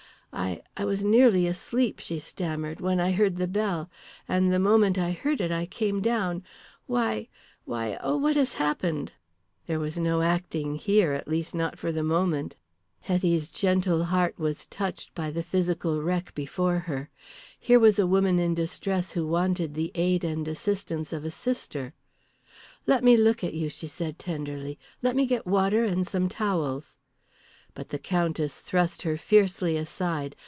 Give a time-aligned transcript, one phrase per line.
[0.33, 3.89] "I I was nearly asleep," she stammered, "when I heard the bell.
[4.29, 6.43] And the moment I heard it I came down.
[6.87, 7.27] Why
[7.65, 9.11] why oh, what has happened?"
[9.67, 12.55] There was no acting here at least not for the moment.
[13.01, 17.09] Hetty's gentle heart was touched by the physical wreck before her.
[17.59, 21.93] Here was a woman in distress who wanted the aid and assistance of a sister.
[22.87, 24.79] "Let me look at you," she said, tenderly.
[25.01, 26.97] "Let me get water and some towels."
[27.73, 30.35] But the Countess thrust her fiercely aside.